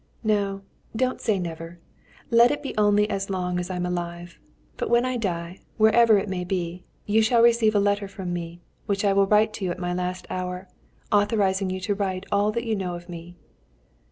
"No; 0.23 0.63
don't 0.95 1.21
say 1.21 1.37
never. 1.37 1.77
Let 2.31 2.49
it 2.49 2.63
be 2.63 2.75
only 2.75 3.07
as 3.07 3.29
long 3.29 3.59
as 3.59 3.69
I'm 3.69 3.85
alive. 3.85 4.39
But 4.75 4.89
when 4.89 5.05
I 5.05 5.15
die, 5.15 5.59
wherever 5.77 6.17
it 6.17 6.27
may 6.27 6.43
be, 6.43 6.85
you 7.05 7.21
shall 7.21 7.43
receive 7.43 7.75
a 7.75 7.79
letter 7.79 8.07
from 8.07 8.33
me, 8.33 8.61
which 8.87 9.05
I 9.05 9.13
will 9.13 9.27
write 9.27 9.53
to 9.53 9.65
you 9.65 9.69
at 9.69 9.77
my 9.77 9.93
last 9.93 10.25
hour, 10.27 10.67
authorizing 11.11 11.69
you 11.69 11.79
to 11.81 11.93
write 11.93 12.25
all 12.31 12.51
that 12.53 12.63
you 12.65 12.75
know 12.75 12.95
of 12.95 13.09
me." 13.09 13.35